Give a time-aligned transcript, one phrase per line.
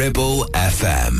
[0.00, 1.19] Ribble FM.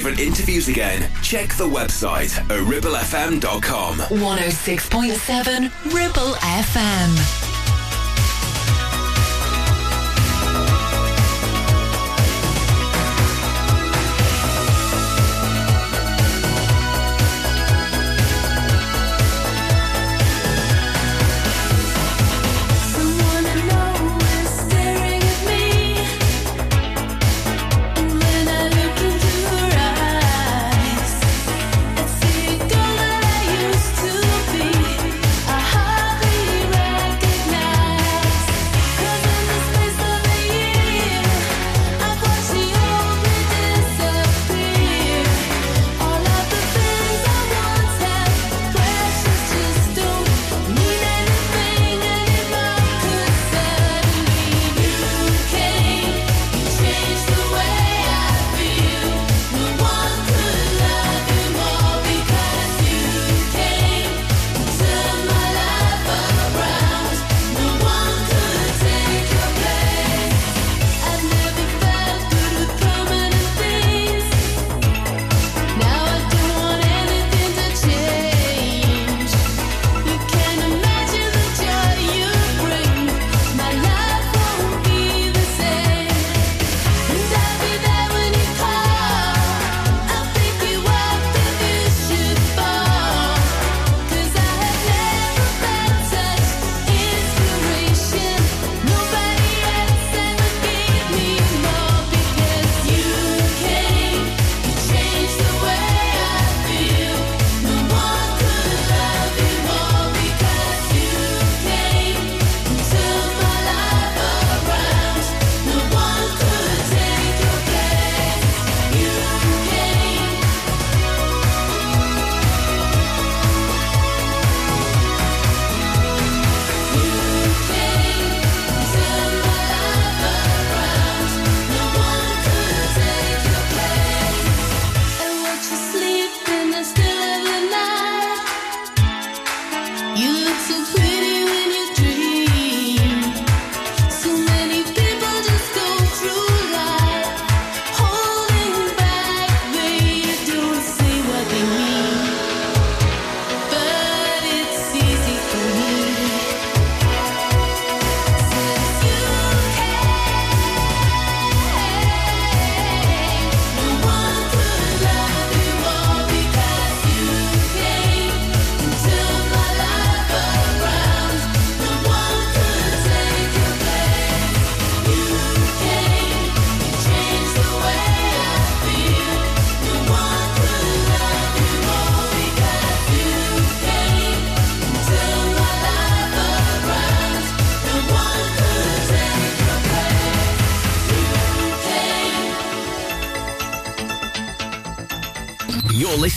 [0.00, 3.96] Favourite interviews again, check the website ribblefm.com.
[3.98, 7.39] 106.7 Ribble FM.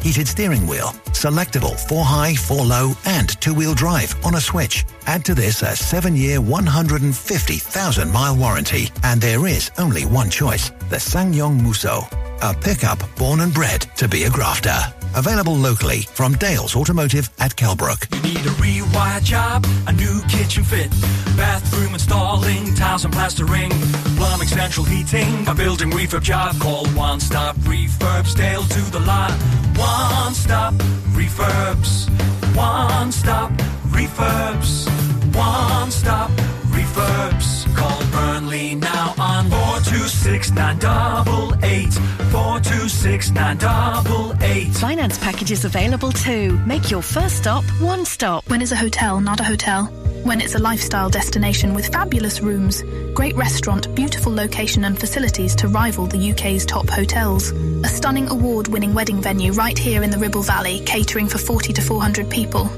[0.00, 4.84] heated steering wheel, selectable 4 high, 4 low, and 2 wheel drive on a switch.
[5.06, 10.70] Add to this a 7 year, 150,000 mile warranty, and there is only one choice
[10.88, 12.06] the SsangYong Musso,
[12.42, 14.76] a pickup born and bred to be a grafter.
[15.16, 18.14] Available locally from Dales Automotive at Kelbrook.
[18.14, 20.90] You need a rewire job, a new kitchen fit,
[21.36, 23.70] bathroom installing, tiles and plastering,
[24.16, 26.58] plumbing, central heating, a building refurb job.
[26.60, 29.32] Call One Stop Refurbs, Dale to the lot.
[29.76, 30.74] One Stop
[31.12, 32.08] Refurbs.
[32.56, 33.50] One Stop
[33.88, 34.88] Refurbs.
[35.34, 36.30] One Stop
[36.70, 37.76] Refurbs.
[37.76, 38.09] Call
[38.50, 41.92] Burnley now on 426 988.
[42.32, 44.74] 426 988.
[44.74, 46.58] Finance packages available too.
[46.66, 48.48] Make your first stop one stop.
[48.50, 49.84] When it's a hotel, not a hotel.
[50.24, 52.82] When it's a lifestyle destination with fabulous rooms,
[53.14, 57.52] great restaurant, beautiful location and facilities to rival the UK's top hotels.
[57.84, 61.82] A stunning award-winning wedding venue right here in the Ribble Valley, catering for 40 to
[61.82, 62.68] 400 people.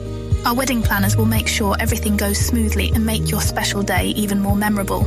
[0.46, 4.40] Our wedding planners will make sure everything goes smoothly and make your special day even
[4.40, 5.06] more memorable.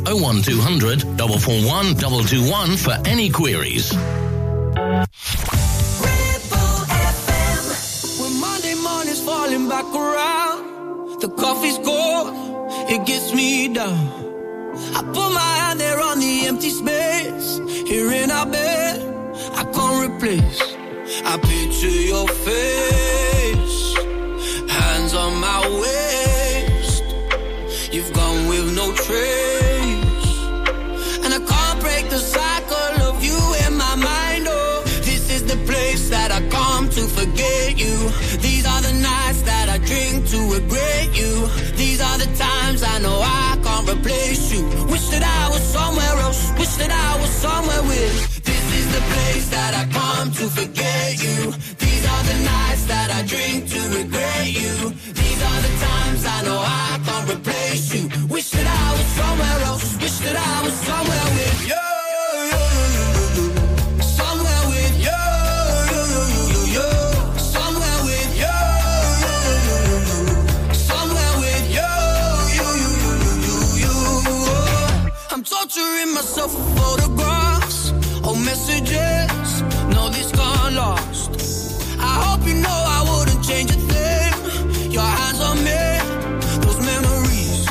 [0.05, 3.93] 01200 441 221 for any queries.
[8.19, 12.33] When Monday morning's falling back around, the coffee's cold,
[12.89, 14.21] it gets me down.
[14.95, 19.01] I put my hand there on the empty space, here in our bed,
[19.53, 20.61] I can't replace.
[21.25, 23.10] I picture your face,
[41.13, 41.47] you.
[41.75, 44.63] These are the times I know I can't replace you.
[44.93, 46.51] Wish that I was somewhere else.
[46.59, 48.43] Wish that I was somewhere with.
[48.43, 51.51] This is the place that I come to forget you.
[51.83, 54.73] These are the nights that I drink to regret you.
[55.21, 58.03] These are the times I know I can't replace you.
[58.27, 59.97] Wish that I was somewhere else.
[60.01, 60.60] Wish that I
[76.41, 77.91] myself photographs
[78.27, 79.61] or messages.
[79.93, 81.31] No, this gone lost.
[81.99, 84.91] I hope you know I wouldn't change a thing.
[84.91, 85.81] Your hands on me,
[86.63, 87.67] those memories.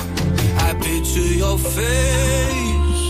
[0.59, 3.07] I picture your face,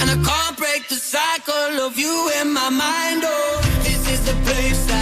[0.00, 3.22] and I can't break the cycle of you in my mind.
[3.24, 5.01] Oh, this is the place that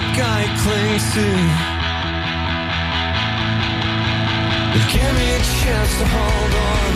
[0.00, 1.26] like I cling to.
[4.72, 6.90] But give me a chance to hold on.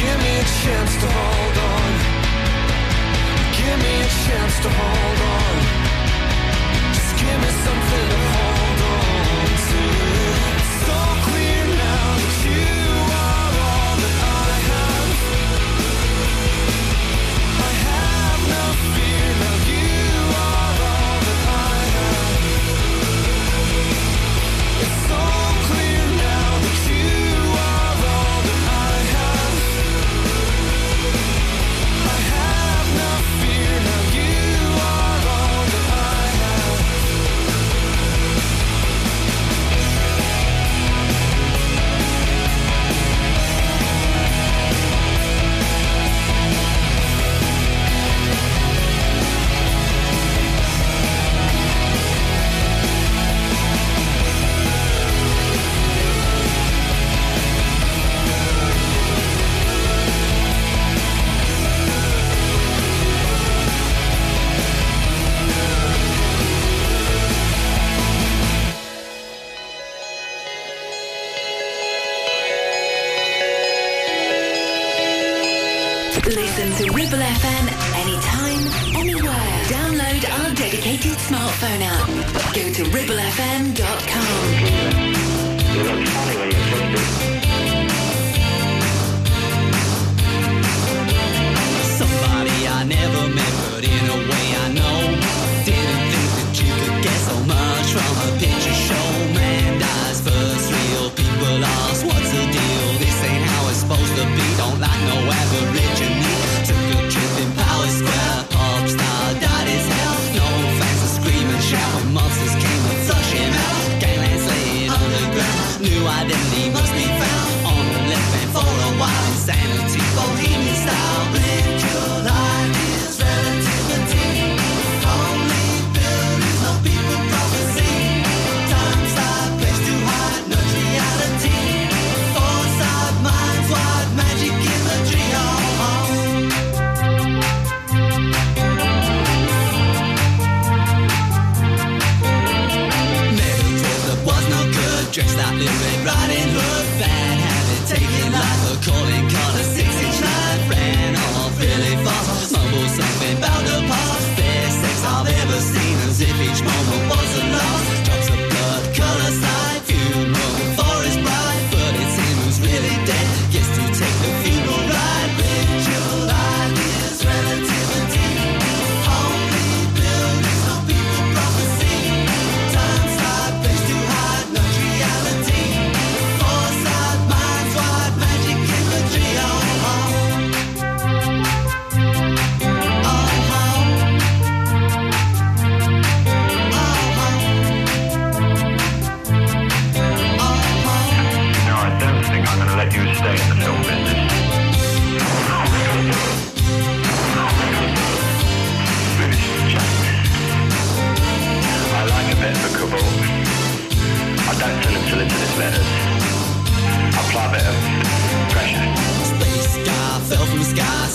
[0.00, 1.90] Give me a chance to hold on.
[3.58, 5.54] Give me a chance to hold on.
[6.94, 8.21] Just give me something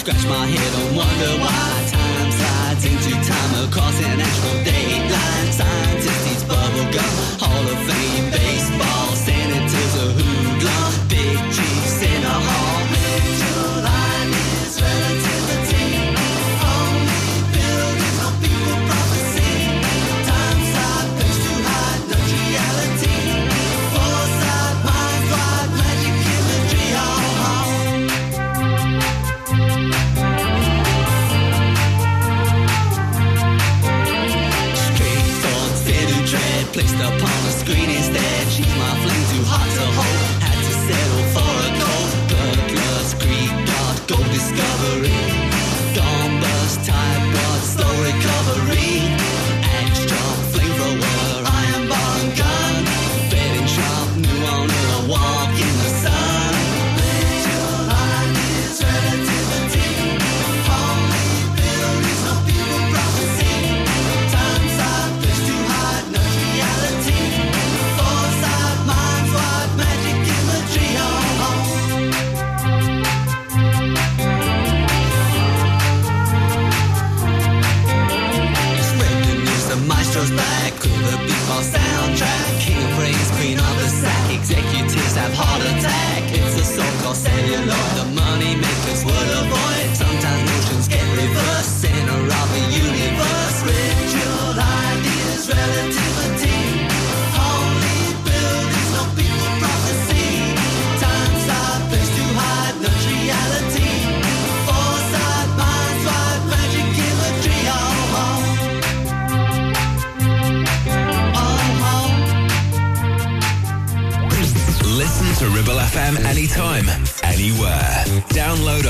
[0.08, 4.87] Scratch my head and wonder why time slides into time across an actual day.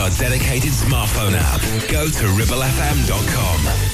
[0.07, 1.61] our dedicated smartphone app.
[1.91, 3.86] Go to ribblefm.com.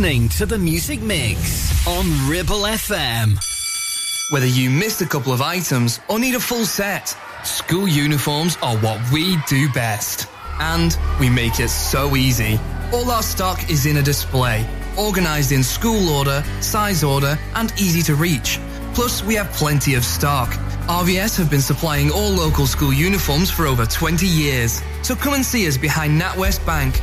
[0.00, 3.36] listening to the Music Mix on Ribble FM.
[4.32, 8.78] Whether you missed a couple of items or need a full set, school uniforms are
[8.78, 10.26] what we do best.
[10.58, 12.58] And we make it so easy.
[12.94, 18.00] All our stock is in a display, organized in school order, size order, and easy
[18.04, 18.58] to reach.
[18.94, 20.48] Plus, we have plenty of stock.
[20.88, 24.80] RVS have been supplying all local school uniforms for over 20 years.
[25.02, 27.02] So come and see us behind NatWest Bank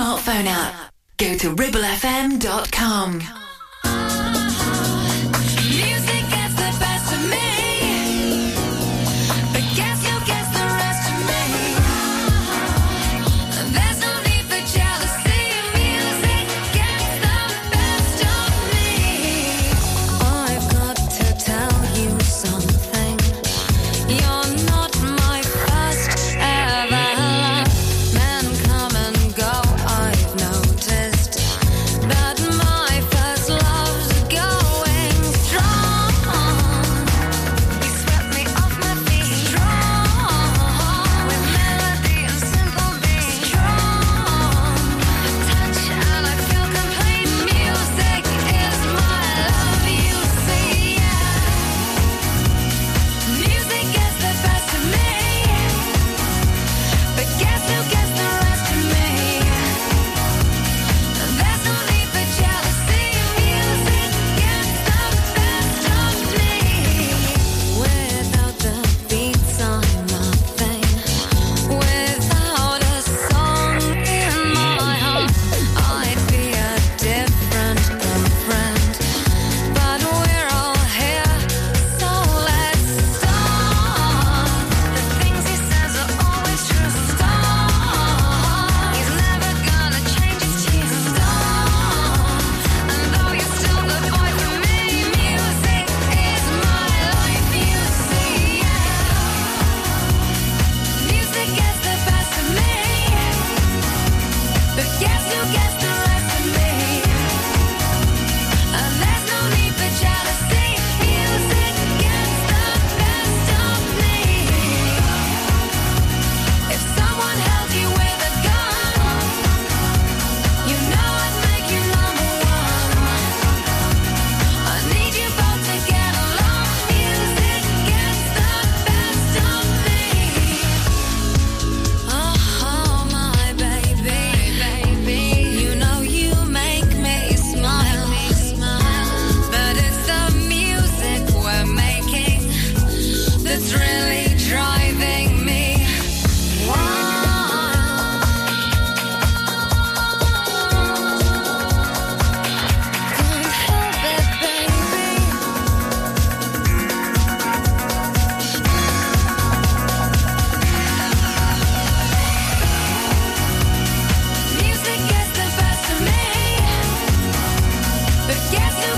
[0.00, 3.39] smartphone app, go to ribblefm.com.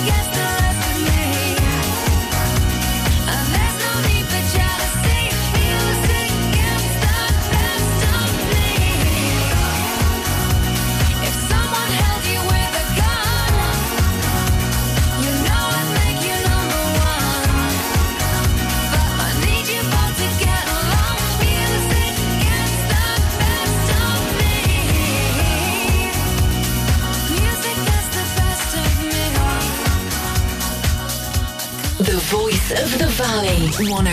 [0.07, 0.32] yes.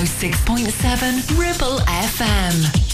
[0.05, 2.88] 106.7 Ribble FM.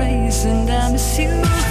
[0.00, 1.69] Place, and I miss you.